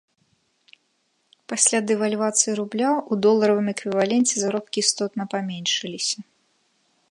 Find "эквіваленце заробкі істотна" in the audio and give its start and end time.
3.75-5.23